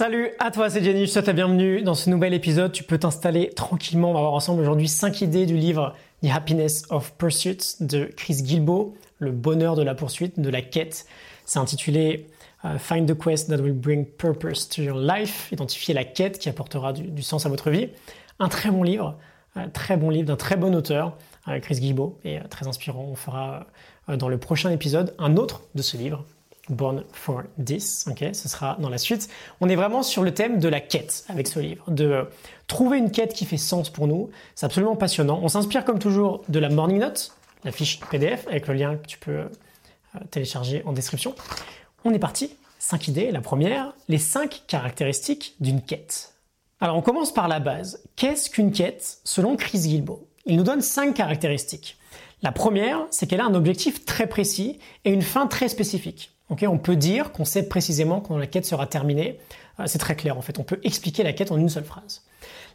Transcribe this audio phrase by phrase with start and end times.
[0.00, 2.72] Salut à toi, c'est Jenny, je te souhaite la bienvenue dans ce nouvel épisode.
[2.72, 4.12] Tu peux t'installer tranquillement.
[4.12, 8.40] On va voir ensemble aujourd'hui 5 idées du livre The Happiness of Pursuit de Chris
[8.42, 11.04] Gilbo, le bonheur de la poursuite, de la quête.
[11.44, 12.28] C'est intitulé
[12.64, 16.48] euh, Find the quest that will bring purpose to your life, identifier la quête qui
[16.48, 17.90] apportera du, sens à votre vie.
[18.38, 19.18] Un très bon livre,
[19.54, 23.04] un très bon livre d'un très bon auteur, euh, Chris Gilbo, et euh, très inspirant.
[23.06, 23.66] On fera
[24.08, 26.24] dans le prochain épisode un autre de ce livre
[26.68, 29.28] Born for This, ce sera dans la suite.
[29.60, 32.28] On est vraiment sur le thème de la quête avec ce livre, de
[32.66, 34.30] trouver une quête qui fait sens pour nous.
[34.54, 35.40] C'est absolument passionnant.
[35.42, 37.32] On s'inspire comme toujours de la Morning Note,
[37.64, 39.48] la fiche PDF avec le lien que tu peux euh,
[40.30, 41.34] télécharger en description.
[42.04, 42.56] On est parti.
[42.78, 43.30] Cinq idées.
[43.30, 46.34] La première, les cinq caractéristiques d'une quête.
[46.80, 48.02] Alors on commence par la base.
[48.16, 51.98] Qu'est-ce qu'une quête selon Chris Gilbo Il nous donne cinq caractéristiques.
[52.42, 56.32] La première, c'est qu'elle a un objectif très précis et une fin très spécifique
[56.66, 59.38] on peut dire qu'on sait précisément quand la quête sera terminée.
[59.78, 60.58] Euh, c'est très clair en fait.
[60.58, 62.22] On peut expliquer la quête en une seule phrase.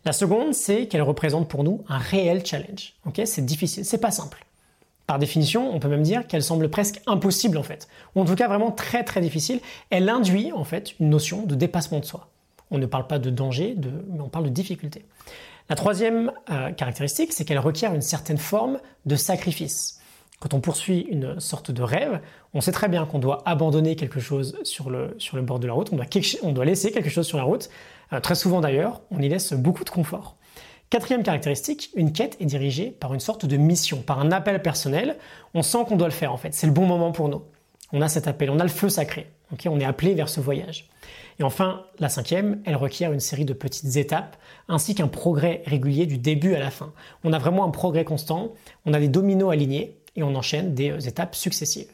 [0.06, 2.94] La seconde, c'est qu'elle représente pour nous un réel challenge.
[3.26, 4.46] c'est difficile, c'est pas simple.
[5.08, 8.36] Par définition, on peut même dire qu'elle semble presque impossible en fait, ou en tout
[8.36, 9.60] cas vraiment très très difficile.
[9.90, 12.30] Elle induit en fait une notion de dépassement de soi.
[12.72, 13.76] On ne parle pas de danger,
[14.10, 15.06] mais on parle de difficulté.
[15.68, 20.00] La troisième euh, caractéristique, c'est qu'elle requiert une certaine forme de sacrifice.
[20.40, 22.22] Quand on poursuit une sorte de rêve,
[22.54, 25.90] on sait très bien qu'on doit abandonner quelque chose sur le, bord de la route,
[25.92, 26.06] on doit,
[26.44, 27.70] on doit laisser quelque chose sur la route.
[28.14, 30.38] Euh, très souvent d'ailleurs, on y laisse beaucoup de confort.
[30.92, 35.18] Quatrième caractéristique, une quête est dirigée par une sorte de mission, par un appel personnel.
[35.56, 37.42] On sent qu'on doit le faire en fait, c'est le bon moment pour nous.
[37.92, 39.32] On a cet appel, on a le feu sacré.
[39.66, 40.88] on est appelé vers ce voyage.
[41.40, 46.06] Et enfin, la cinquième, elle requiert une série de petites étapes ainsi qu'un progrès régulier
[46.06, 46.94] du début à la fin.
[47.24, 48.54] On a vraiment un progrès constant,
[48.86, 51.92] on a des dominos alignés et on enchaîne des euh, étapes successives.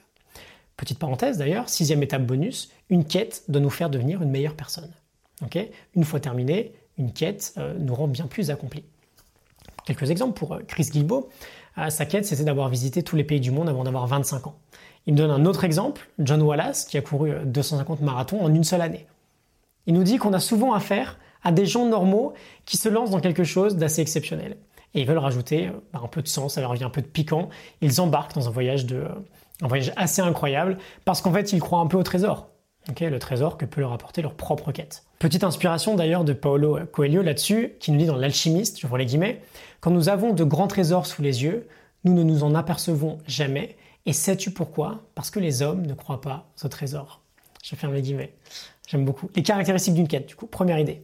[0.77, 4.91] Petite parenthèse d'ailleurs, sixième étape bonus, une quête doit nous faire devenir une meilleure personne.
[5.95, 8.83] une fois terminée, une quête euh, nous rend bien plus accomplis.
[9.85, 11.29] Quelques exemples pour euh, Chris Guilbeault.
[11.89, 14.55] sa quête, c'était d'avoir visité tous les pays du monde avant d'avoir 25 ans.
[15.07, 18.63] Il me donne un autre exemple, John Wallace, qui a couru 250 marathons en une
[18.63, 19.07] seule année.
[19.87, 22.33] Il nous dit qu'on a souvent affaire à des gens normaux
[22.65, 24.57] qui se lancent dans quelque chose d'assez exceptionnel
[24.93, 27.01] et ils veulent rajouter euh, bah, un peu de sens, ça leur vient un peu
[27.01, 27.49] de piquant.
[27.81, 28.85] Ils embarquent dans un voyage,
[29.61, 32.49] voyage assez incroyable parce qu'en fait ils croient un peu au trésor.
[32.99, 35.03] le trésor que peut leur apporter leur propre quête.
[35.19, 39.05] Petite inspiration d'ailleurs de Paolo Coelho là-dessus, qui nous dit dans L'Alchimiste, je vois les
[39.05, 39.41] guillemets,
[39.79, 41.67] Quand nous avons de grands trésors sous les yeux,
[42.03, 43.77] nous ne nous en apercevons jamais.
[44.07, 45.03] Et sais-tu pourquoi?
[45.13, 47.20] Parce que les hommes ne croient pas au trésor.
[47.63, 48.33] Je ferme les guillemets.
[48.87, 49.29] J'aime beaucoup.
[49.35, 50.47] Les caractéristiques d'une quête, du coup.
[50.47, 51.01] Première idée.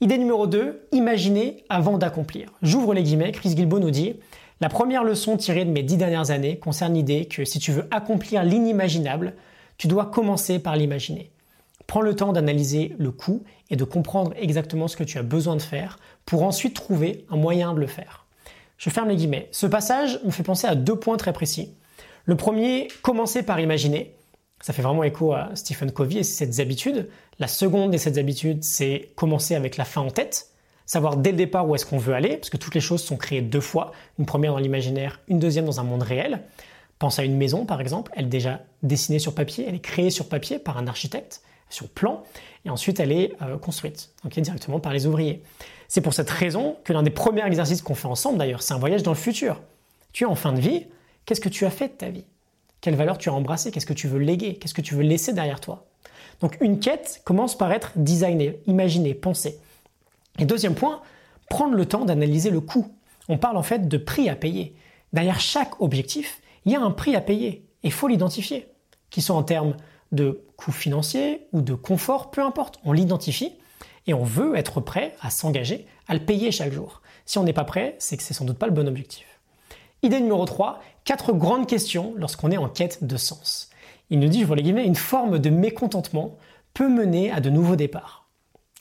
[0.00, 2.50] Idée numéro 2, imaginer avant d'accomplir.
[2.62, 4.14] J'ouvre les guillemets, Chris Gilbo nous dit
[4.60, 7.86] La première leçon tirée de mes dix dernières années concerne l'idée que si tu veux
[7.90, 9.34] accomplir l'inimaginable,
[9.76, 11.32] tu dois commencer par l'imaginer.
[11.88, 15.56] Prends le temps d'analyser le coût et de comprendre exactement ce que tu as besoin
[15.56, 18.26] de faire pour ensuite trouver un moyen de le faire.
[18.76, 19.48] Je ferme les guillemets.
[19.50, 21.72] Ce passage me fait penser à deux points très précis.
[22.24, 24.14] Le premier, commencer par imaginer.
[24.60, 27.08] Ça fait vraiment écho à Stephen Covey et ses habitudes.
[27.38, 30.48] La seconde des sept habitudes, c'est commencer avec la fin en tête,
[30.86, 33.16] savoir dès le départ où est-ce qu'on veut aller, parce que toutes les choses sont
[33.16, 36.42] créées deux fois, une première dans l'imaginaire, une deuxième dans un monde réel.
[36.98, 40.10] Pense à une maison par exemple, elle est déjà dessinée sur papier, elle est créée
[40.10, 42.24] sur papier par un architecte, sur plan,
[42.64, 45.42] et ensuite elle est euh, construite directement par les ouvriers.
[45.86, 48.78] C'est pour cette raison que l'un des premiers exercices qu'on fait ensemble d'ailleurs, c'est un
[48.78, 49.60] voyage dans le futur.
[50.12, 50.86] Tu es en fin de vie,
[51.24, 52.24] qu'est-ce que tu as fait de ta vie?
[52.80, 53.70] Quelle valeur tu as embrassée?
[53.70, 54.56] Qu'est-ce que tu veux léguer?
[54.56, 55.86] Qu'est-ce que tu veux laisser derrière toi?
[56.40, 59.58] Donc une quête commence par être designée, imaginée, pensée.
[60.38, 61.02] Et deuxième point,
[61.50, 62.94] prendre le temps d'analyser le coût.
[63.28, 64.76] On parle en fait de prix à payer.
[65.12, 68.68] Derrière chaque objectif, il y a un prix à payer et il faut l'identifier,
[69.10, 69.76] qui sont en termes
[70.12, 72.78] de coût financier ou de confort, peu importe.
[72.84, 73.52] On l'identifie
[74.06, 77.02] et on veut être prêt à s'engager, à le payer chaque jour.
[77.26, 79.37] Si on n'est pas prêt, c'est que c'est sans doute pas le bon objectif.
[80.02, 83.68] Idée numéro 3, quatre grandes questions lorsqu'on est en quête de sens.
[84.10, 86.36] Il nous dit, je vois les guillemets, une forme de mécontentement
[86.72, 88.28] peut mener à de nouveaux départs.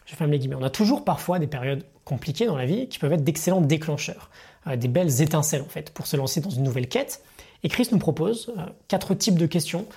[0.05, 0.57] Je ferme les guillemets.
[0.59, 4.29] On a toujours parfois des périodes compliquées dans la vie qui peuvent être d'excellents déclencheurs,
[4.67, 7.23] euh, des belles étincelles en fait, pour se lancer dans une nouvelle quête.
[7.63, 9.87] Et Chris nous propose euh, quatre types de questions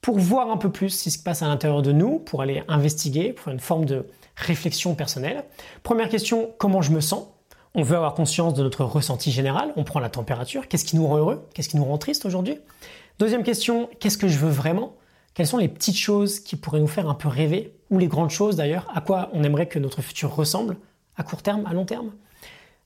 [0.00, 2.64] pour voir un peu plus ce qui se passe à l'intérieur de nous, pour aller
[2.66, 4.06] investiguer, pour une forme de
[4.36, 5.44] réflexion personnelle.
[5.82, 7.24] Première question, comment je me sens?
[7.76, 11.08] On veut avoir conscience de notre ressenti général, on prend la température, qu'est-ce qui nous
[11.08, 12.58] rend heureux, qu'est-ce qui nous rend triste aujourd'hui?
[13.18, 14.94] Deuxième question, qu'est-ce que je veux vraiment?
[15.34, 17.74] Quelles sont les petites choses qui pourraient nous faire un peu rêver?
[17.90, 20.76] Ou les grandes choses d'ailleurs À quoi on aimerait que notre futur ressemble
[21.16, 22.12] À court terme, à long terme?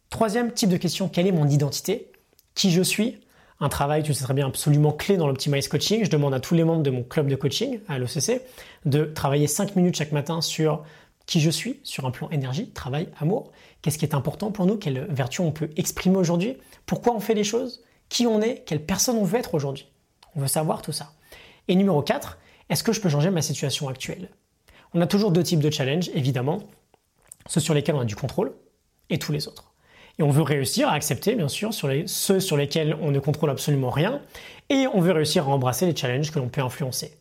[0.08, 2.10] Troisième type de question, quelle est mon identité?
[2.54, 3.20] Qui je suis?
[3.60, 6.02] Un travail, tu sais très bien, absolument clé dans l'Optimize Coaching.
[6.04, 8.40] Je demande à tous les membres de mon club de coaching, à l'OCC,
[8.86, 10.84] de travailler 5 minutes chaque matin sur
[11.28, 13.52] qui je suis sur un plan énergie, travail, amour,
[13.82, 17.34] qu'est-ce qui est important pour nous, quelles vertus on peut exprimer aujourd'hui, pourquoi on fait
[17.34, 19.88] les choses, qui on est, quelle personne on veut être aujourd'hui?
[20.34, 21.12] On veut savoir tout ça.
[21.68, 22.38] Et numéro 4,
[22.70, 24.30] est-ce que je peux changer ma situation actuelle?
[24.94, 26.62] On a toujours deux types de challenges, évidemment,
[27.46, 28.54] ceux sur lesquels on a du contrôle
[29.10, 29.74] et tous les autres.
[30.18, 33.90] Et on veut réussir à accepter, bien sûr, ceux sur lesquels on ne contrôle absolument
[33.90, 34.22] rien,
[34.70, 37.18] et on veut réussir à embrasser les challenges que l'on peut influencer.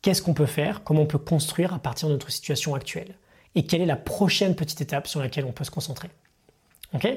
[0.00, 0.84] Qu'est-ce qu'on peut faire?
[0.84, 3.16] Comment on peut construire à partir de notre situation actuelle?
[3.58, 6.08] Et quelle est la prochaine petite étape sur laquelle on peut se concentrer
[6.94, 7.08] Ok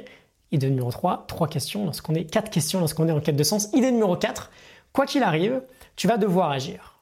[0.51, 3.69] Idée numéro 3, trois questions lorsqu'on est, quatre questions lorsqu'on est en quête de sens.
[3.73, 4.49] Idée numéro 4,
[4.91, 5.61] quoi qu'il arrive,
[5.95, 6.99] tu vas devoir agir.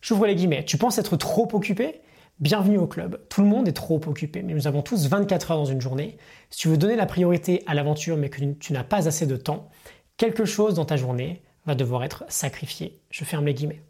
[0.00, 0.64] J'ouvre les guillemets.
[0.64, 2.00] Tu penses être trop occupé?
[2.40, 3.20] Bienvenue au club.
[3.28, 6.16] Tout le monde est trop occupé, mais nous avons tous 24 heures dans une journée.
[6.50, 9.36] Si tu veux donner la priorité à l'aventure, mais que tu n'as pas assez de
[9.36, 9.68] temps,
[10.16, 12.98] quelque chose dans ta journée va devoir être sacrifié.
[13.10, 13.84] Je ferme les guillemets.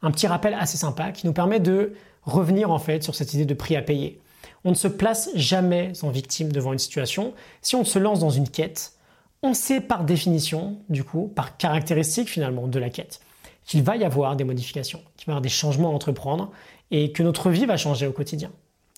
[0.00, 1.92] Un petit rappel assez sympa qui nous permet de
[2.22, 4.22] revenir en fait sur cette idée de prix à payer.
[4.64, 7.34] On ne se place jamais en victime devant une situation.
[7.62, 8.94] Si on se lance dans une quête,
[9.42, 13.20] on sait par définition, du coup, par caractéristique finalement de la quête,
[13.64, 16.50] qu'il va y avoir des modifications, qu'il va y avoir des changements à entreprendre
[16.90, 18.50] et que notre vie va changer au quotidien.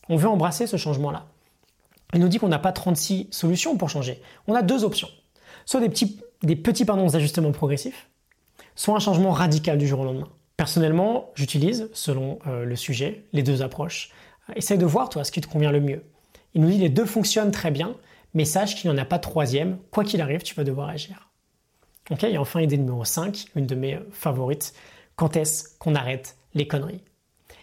[0.08, 1.26] On veut embrasser ce changement-là.
[2.14, 4.20] Il nous dit qu'on n'a pas 36 solutions pour changer.
[4.48, 5.08] On a deux options.
[5.66, 8.08] Soit des petits, des petits ajustements progressifs,
[8.74, 10.28] soit un changement radical du jour au lendemain.
[10.56, 14.10] Personnellement, j'utilise, selon euh, le sujet, les deux approches.
[14.56, 16.04] Essaye de voir, toi, ce qui te convient le mieux.
[16.54, 17.94] Il nous dit les deux fonctionnent très bien,
[18.34, 19.78] mais sache qu'il n'y en a pas troisième.
[19.90, 21.30] Quoi qu'il arrive, tu vas devoir agir.
[22.10, 24.74] Ok Et enfin, idée numéro 5, une de mes favorites.
[25.16, 27.02] Quand est-ce qu'on arrête les conneries?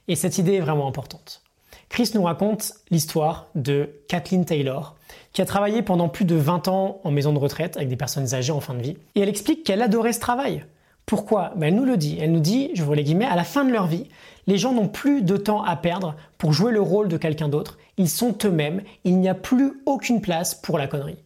[0.07, 1.43] Et cette idée est vraiment importante.
[1.89, 4.95] Chris nous raconte l'histoire de Kathleen Taylor,
[5.33, 8.33] qui a travaillé pendant plus de 20 ans en maison de retraite avec des personnes
[8.33, 8.97] âgées en fin de vie.
[9.15, 10.65] Et elle explique qu'elle adorait ce travail.
[11.07, 11.54] Pourquoi?
[11.56, 12.19] Ben Elle nous le dit.
[12.21, 14.06] Elle nous dit, je vous les guillemets, à la fin de leur vie,
[14.45, 17.80] les gens n'ont plus de temps à perdre pour jouer le rôle de quelqu'un d'autre.
[17.98, 18.83] Ils sont eux-mêmes.
[19.06, 21.18] Il n'y a plus aucune place pour la connerie.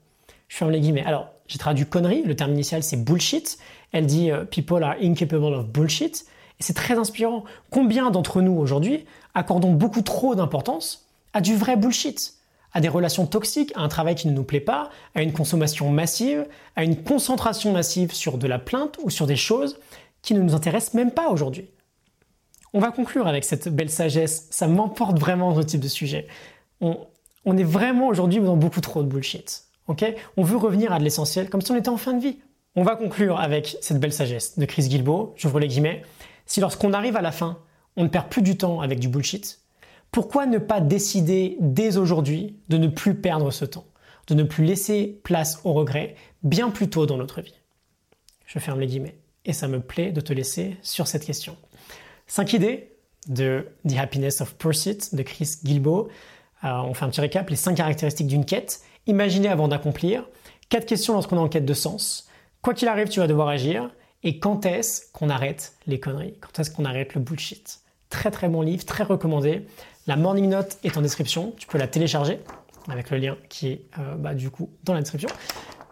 [0.47, 1.03] Je ferme les guillemets.
[1.03, 2.23] Alors, j'ai traduit connerie.
[2.23, 3.57] Le terme initial, c'est bullshit.
[3.91, 6.25] Elle dit euh, people are incapable of bullshit
[6.61, 7.43] c'est très inspirant.
[7.69, 12.35] Combien d'entre nous aujourd'hui accordons beaucoup trop d'importance à du vrai bullshit?
[12.73, 15.89] À des relations toxiques, à un travail qui ne nous plaît pas, à une consommation
[15.89, 16.45] massive,
[16.75, 19.79] à une concentration massive sur de la plainte ou sur des choses
[20.21, 21.69] qui ne nous intéressent même pas aujourd'hui.
[22.73, 26.27] On va conclure avec cette belle sagesse, ça m'emporte vraiment ce type de sujet.
[26.79, 26.97] On,
[27.45, 29.65] on est vraiment aujourd'hui dans beaucoup trop de bullshit.
[29.87, 32.37] on veut revenir à de l'essentiel comme si on était en fin de vie.
[32.75, 36.03] On va conclure avec cette belle sagesse de Chris Guilbeault, j'ouvre les guillemets.
[36.45, 37.57] Si lorsqu'on arrive à la fin,
[37.97, 39.60] on ne perd plus du temps avec du bullshit,
[40.11, 43.85] pourquoi ne pas décider dès aujourd'hui de ne plus perdre ce temps,
[44.27, 47.55] de ne plus laisser place au regret bien plus tôt dans notre vie?
[48.45, 49.17] Je ferme les guillemets.
[49.45, 51.57] Et ça me plaît de te laisser sur cette question.
[52.27, 52.91] Cinq idées
[53.27, 56.09] de The Happiness of Pursuit de Chris Guilbeault.
[56.63, 58.81] Euh, on fait un petit récap, les cinq caractéristiques d'une quête.
[59.07, 60.27] Imaginez avant d'accomplir.
[60.69, 62.29] Quatre questions lorsqu'on est en quête de sens.
[62.61, 63.89] Quoi qu'il arrive, tu vas devoir agir.
[64.23, 66.37] Et quand est-ce qu'on arrête les conneries?
[66.39, 67.79] Quand est-ce qu'on arrête le bullshit?
[68.09, 69.65] Très très bon livre, très recommandé.
[70.07, 72.39] La morning note est en description, tu peux la télécharger
[72.89, 75.29] avec le lien qui est euh, bah, du coup dans la description.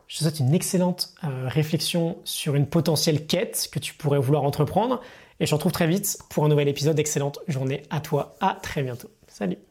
[0.07, 4.43] Je te souhaite une excellente euh, réflexion sur une potentielle quête que tu pourrais vouloir
[4.43, 5.01] entreprendre
[5.39, 6.97] et je te retrouve très vite pour un nouvel épisode.
[6.97, 9.09] Excellente journée à toi, à très bientôt.
[9.27, 9.68] Salut